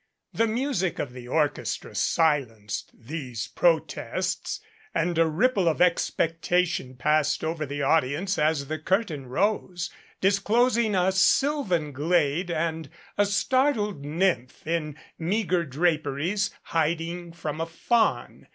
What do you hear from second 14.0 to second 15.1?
nymph in